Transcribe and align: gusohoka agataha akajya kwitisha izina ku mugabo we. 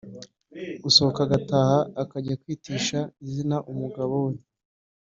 gusohoka 0.83 1.19
agataha 1.23 1.77
akajya 2.01 2.39
kwitisha 2.41 2.99
izina 3.25 3.55
ku 3.65 3.73
mugabo 3.81 4.15
we. 4.25 4.33